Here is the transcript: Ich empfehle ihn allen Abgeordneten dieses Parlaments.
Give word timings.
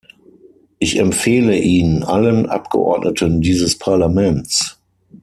Ich 0.79 0.97
empfehle 0.97 1.59
ihn 1.59 2.01
allen 2.01 2.47
Abgeordneten 2.49 3.39
dieses 3.39 3.77
Parlaments. 3.77 4.79